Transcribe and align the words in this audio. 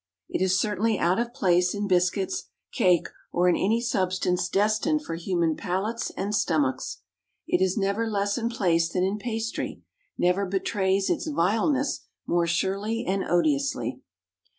It 0.29 0.41
is 0.41 0.59
certainly 0.59 0.97
out 0.97 1.19
of 1.19 1.31
place 1.31 1.75
in 1.75 1.87
biscuits, 1.87 2.45
cake, 2.73 3.09
or 3.31 3.47
in 3.47 3.55
any 3.55 3.79
substance 3.79 4.49
destined 4.49 5.05
for 5.05 5.13
human 5.13 5.55
palates 5.55 6.09
and 6.17 6.33
stomachs. 6.33 7.01
It 7.47 7.61
is 7.61 7.77
never 7.77 8.07
less 8.09 8.35
in 8.35 8.49
place 8.49 8.89
than 8.91 9.03
in 9.03 9.19
pastry; 9.19 9.83
never 10.17 10.47
betrays 10.47 11.07
its 11.11 11.27
vileness 11.27 11.99
more 12.25 12.47
surely 12.47 13.05
and 13.05 13.23
odiously. 13.23 14.01